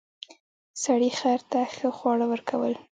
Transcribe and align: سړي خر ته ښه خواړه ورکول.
سړي 0.83 1.09
خر 1.19 1.39
ته 1.51 1.59
ښه 1.75 1.89
خواړه 1.97 2.25
ورکول. 2.31 2.73